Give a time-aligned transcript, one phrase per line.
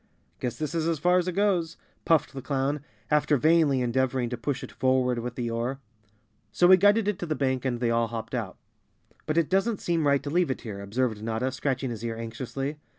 [0.39, 4.35] "Guess this is as far as it goes," puffed the clown, after vainly endeavoring to
[4.35, 5.79] push it forward with the oar.
[6.51, 8.57] So he guided it to the bank and they all hopped out."
[9.27, 12.77] But it doesn't seem right to leave it here," observed Notta, scratching his ear anxiously.